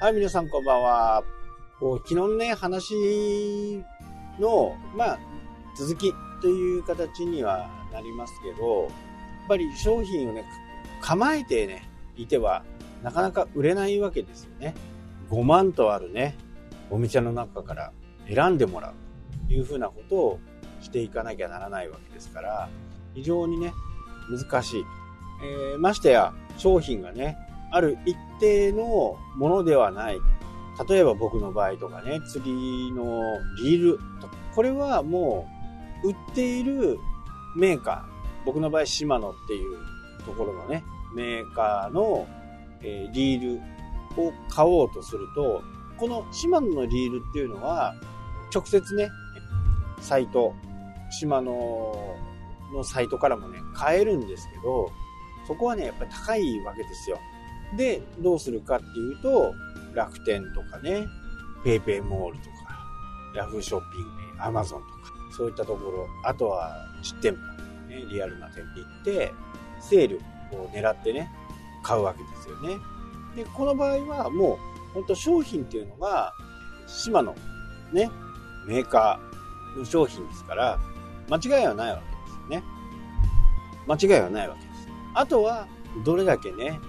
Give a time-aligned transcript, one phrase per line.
[0.00, 1.24] はい、皆さんこんばんは。
[1.80, 3.82] こう昨日のね、話
[4.38, 5.18] の、まあ、
[5.76, 8.90] 続きという形にはなりますけど、やっ
[9.48, 10.44] ぱり商品をね、
[11.00, 12.62] 構えてね、いては、
[13.02, 14.76] なかなか売れないわけですよね。
[15.30, 16.36] 5万とあるね、
[16.90, 17.92] お店の中から
[18.32, 20.38] 選んでもらうというふうなことを
[20.80, 22.68] していかなきゃならないわけですから、
[23.14, 23.72] 非常にね、
[24.30, 24.84] 難しい。
[25.42, 27.36] えー、ましてや、商品がね、
[27.70, 30.20] ある一定のものではない。
[30.88, 33.20] 例えば僕の場合とかね、釣りの
[33.62, 35.48] リールとか、これはも
[36.04, 36.98] う売っている
[37.56, 39.78] メーカー、僕の場合シマノっていう
[40.24, 42.26] ところのね、メーカーの、
[42.82, 45.62] え、リールを買おうとすると、
[45.96, 47.94] このシマノのリールっていうのは、
[48.54, 49.10] 直接ね、
[50.00, 50.54] サイト、
[51.10, 52.16] シマノ
[52.72, 54.90] のサイトからもね、買えるんですけど、
[55.46, 57.18] そこはね、やっぱり高いわけですよ。
[57.76, 59.54] で、どうするかっていうと、
[59.94, 61.06] 楽天とかね、
[61.64, 62.50] ペイペイモールとか、
[63.34, 64.08] ヤフーショッピング、
[64.42, 64.92] アマゾンとか、
[65.36, 69.34] そういったところ、あとは実店舗、ね、リアルな店舗行って、
[69.80, 70.20] セール
[70.52, 71.30] を狙ってね、
[71.82, 72.76] 買うわけですよね。
[73.36, 76.32] で、この場合はもう、本当商品っていうのが、
[76.86, 77.34] 島の
[77.92, 78.10] ね、
[78.66, 80.78] メーカーの商品ですから、
[81.30, 82.62] 間違いはないわけですよね。
[83.86, 84.88] 間違いはないわけです。
[85.14, 85.66] あとは、
[86.04, 86.80] どれだけね、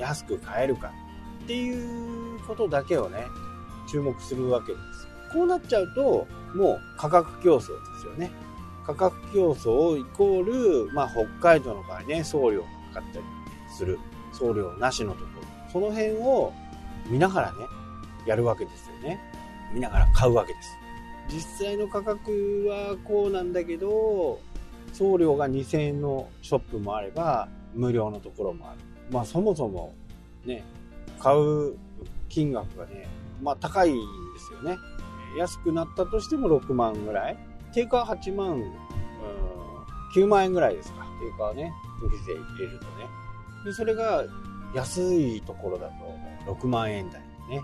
[0.00, 0.92] 安く買えるか
[1.44, 3.26] っていうことだけをね、
[3.90, 5.08] 注目するわけです。
[5.32, 7.64] こうなっちゃうと、もう価格競争で
[8.00, 8.30] すよね。
[8.86, 13.24] 価格競争イコール、まあ北海道の場合ね、送料がかかったり
[13.76, 13.98] する。
[14.32, 15.40] 送料なしのところ。
[15.72, 16.52] その辺を
[17.06, 17.58] 見ながらね、
[18.26, 19.20] やるわけですよね。
[19.72, 20.76] 見ながら買うわけです。
[21.28, 24.40] 実際の価格はこうなんだけど、
[24.92, 28.80] 送料が2000円のショップもあれば、無料のところもある。
[29.10, 29.94] まあそもそも
[30.44, 30.62] ね、
[31.18, 31.76] 買う
[32.28, 33.08] 金額がね、
[33.42, 34.00] まあ高いんで
[34.40, 34.78] すよね。
[35.38, 37.36] 安くなったとしても6万ぐらい。
[37.72, 38.72] 定価は8万、うん、
[40.14, 41.04] 9万円ぐらいですか。
[41.20, 42.90] 定価はね、消費税入れるとね。
[43.64, 44.24] で、それが
[44.74, 45.88] 安いところだ
[46.46, 47.62] と6万円台でね、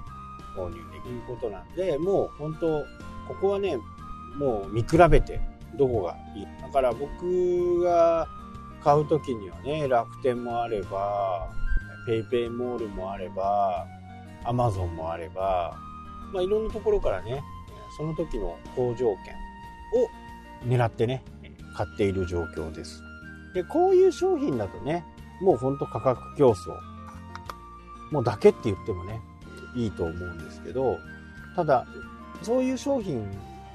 [0.56, 2.80] 購入できることなんで、もう本当、
[3.28, 3.78] ここはね、
[4.36, 5.40] もう見比べて
[5.76, 6.46] どこがいい。
[6.60, 8.28] だから僕が
[8.86, 11.48] 買う時にはね、楽天もあれば、
[12.08, 13.84] PayPay モールもあれば、
[14.44, 15.76] Amazon もあれば、
[16.32, 17.42] まあ、いろんなところからね、
[17.97, 19.34] その時の好条件
[20.70, 21.24] を狙ってね、
[21.76, 23.02] 買っている状況です。
[23.54, 25.04] で、こういう商品だとね、
[25.41, 26.54] もうほんと価格競争、
[28.12, 29.20] もうだけって言ってもね、
[29.74, 30.97] いいと思うんですけど、
[31.56, 31.84] ただ、
[32.41, 33.28] そういう商品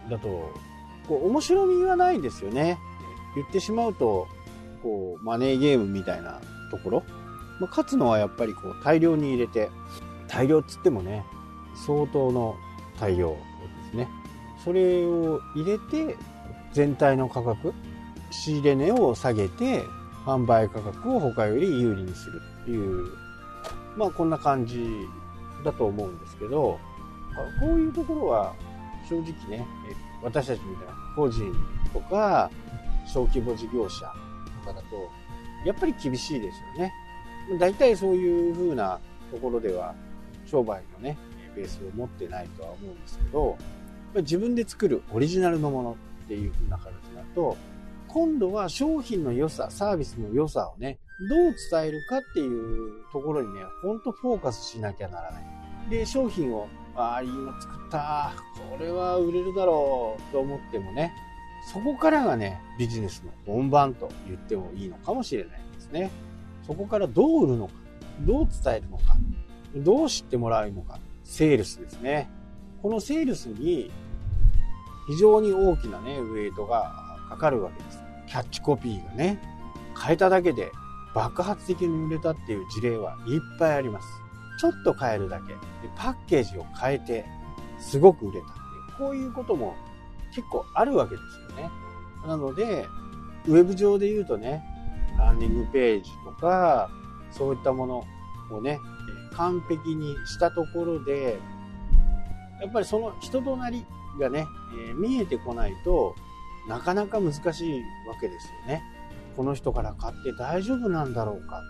[0.09, 0.49] だと、
[1.09, 2.79] こう、面白みはないですよね。
[3.35, 4.25] 言ってしまうと、
[4.81, 7.03] こう、マネーゲームみたいなところ？
[7.59, 9.69] まあ、勝つのはやっぱりこう、大量に入れて、
[10.27, 11.25] 大量っつってもね、
[11.85, 12.55] 相当の
[12.99, 13.37] 大量で
[13.91, 14.07] すね。
[14.63, 16.15] それを入れて、
[16.73, 17.73] 全体の価格、
[18.31, 19.83] 仕入れ値を下げて、
[20.25, 23.07] 販売価格を他より有利にするっていう、
[23.97, 24.87] まあこんな感じ
[25.65, 26.79] だと思うんですけど、
[27.59, 28.53] こういうところは
[29.09, 29.65] 正直ね、
[30.21, 31.51] 私たちみたいな個人
[31.91, 32.51] とか
[33.11, 34.13] 小規模事業者
[34.61, 35.09] かだと、
[35.65, 36.93] やっぱり厳しいですよね。
[37.59, 38.99] 大体そういう風な
[39.31, 39.93] ところでは
[40.45, 41.17] 商売のね、
[41.55, 43.57] ベースを持ってないとは思うんですけど、
[44.15, 47.57] 自分で作るオリジナルのものっていう風な形だと、
[48.07, 50.99] 今度は商品の良さ、サービスの良さをね、
[51.29, 55.43] どう伝えるかっていうところにね、ほんとフォーカスしなきゃならない。
[55.89, 58.33] で、商品を、ああ、いいの作った。
[58.69, 61.13] これは売れるだろうと思ってもね、
[61.61, 66.11] そこからがね、ビジネスの本番と言ってもいいのかもしれないですね。
[66.65, 67.73] そこからどう売るのか、
[68.21, 69.03] どう伝えるのか、
[69.75, 72.29] どう知ってもらうのか、セールスですね。
[72.81, 73.91] このセールスに
[75.07, 78.03] 非常に大きなね、ウェイトがかかるわけです。
[78.27, 79.39] キャッチコピーがね、
[80.01, 80.71] 変えただけで
[81.13, 84.07] 爆発的に売れたっていう事例はいっぱいあります。
[84.59, 85.53] ちょっと変えるだけ。
[85.95, 87.25] パッケージを変えて、
[87.79, 88.59] すごく売れたって
[88.93, 89.75] いう、こういうことも
[90.33, 91.71] 結構あるわけですよね。
[92.25, 92.87] なので、
[93.47, 94.63] ウェブ上で言うとね、
[95.17, 96.89] ランニングページとか、
[97.31, 98.03] そういったもの
[98.51, 98.79] をね、
[99.33, 101.39] 完璧にしたところで、
[102.61, 103.85] やっぱりその人となり
[104.19, 104.45] がね、
[104.87, 106.15] えー、見えてこないと
[106.67, 108.83] なかなか難しいわけですよね。
[109.35, 111.61] この人から買って大丈夫なんだろうか。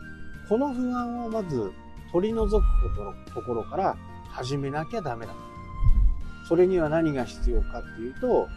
[0.50, 1.72] この不安をまず
[2.12, 3.98] 取り除くとのところから
[4.30, 5.34] 始めなきゃダメだ。
[6.52, 8.50] それには何が必要かっていうと、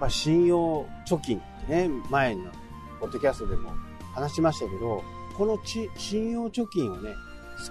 [0.00, 2.50] まあ、信用貯金ってね、前の
[2.98, 3.70] ポッドキャストでも
[4.16, 5.04] 話しましたけど、
[5.36, 7.14] このち信用貯金をね、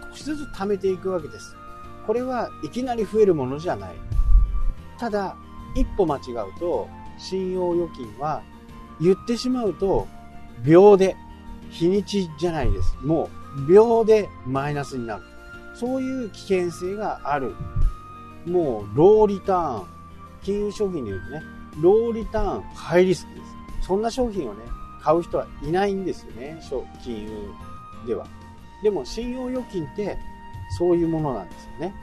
[0.09, 1.57] 少しずつ貯めていくわけです。
[2.07, 3.95] これはいきなり増えるものじゃない。
[4.97, 5.35] ただ、
[5.75, 6.87] 一歩間違うと、
[7.17, 8.43] 信用預金は
[9.01, 10.07] 言ってしまうと、
[10.63, 11.17] 秒で、
[11.69, 12.95] 日にちじゃないです。
[13.01, 15.23] もう、秒でマイナスになる。
[15.73, 17.53] そういう危険性がある。
[18.45, 19.87] もう、ローリターン。
[20.43, 21.41] 金融商品で言うとね、
[21.81, 23.41] ローリターン、ハイリスクで
[23.81, 23.87] す。
[23.87, 24.61] そんな商品をね、
[25.01, 26.59] 買う人はいないんですよね、
[27.03, 27.29] 金融
[28.07, 28.27] では。
[28.83, 30.17] でも、信用預金って
[30.77, 31.95] そういうものなんですよね。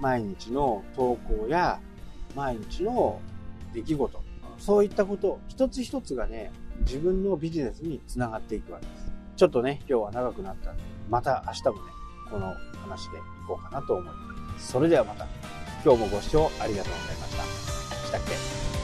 [0.00, 1.80] 毎日の投稿や
[2.36, 3.20] 毎日の
[3.72, 4.22] 出来事、
[4.58, 9.12] そういったこと一つ一つがね、自分のビジネスにつながっていくわけです。
[9.36, 11.80] ちょっとね、今日は長くなったんで、また明日もね、
[12.30, 14.68] この話でいこうかなと思います。
[14.72, 15.26] それではまた、
[15.84, 17.42] 今日もご視聴ありがとうございました。
[18.06, 18.77] したっけ？